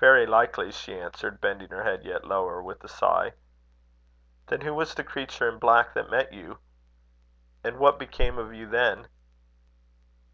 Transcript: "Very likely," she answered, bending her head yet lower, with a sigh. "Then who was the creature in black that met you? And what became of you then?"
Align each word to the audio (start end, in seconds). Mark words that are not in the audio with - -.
"Very 0.00 0.26
likely," 0.26 0.70
she 0.70 1.00
answered, 1.00 1.40
bending 1.40 1.70
her 1.70 1.82
head 1.82 2.04
yet 2.04 2.26
lower, 2.26 2.62
with 2.62 2.84
a 2.84 2.88
sigh. 2.88 3.32
"Then 4.48 4.60
who 4.60 4.74
was 4.74 4.92
the 4.94 5.02
creature 5.02 5.48
in 5.48 5.58
black 5.58 5.94
that 5.94 6.10
met 6.10 6.30
you? 6.30 6.58
And 7.64 7.78
what 7.78 7.98
became 7.98 8.36
of 8.36 8.52
you 8.52 8.66
then?" 8.66 9.08